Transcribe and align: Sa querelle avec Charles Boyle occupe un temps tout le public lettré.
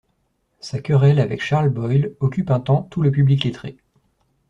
Sa 0.61 0.81
querelle 0.81 1.19
avec 1.19 1.43
Charles 1.43 1.69
Boyle 1.69 2.15
occupe 2.21 2.49
un 2.49 2.59
temps 2.59 2.81
tout 2.81 3.03
le 3.03 3.11
public 3.11 3.43
lettré. 3.43 3.77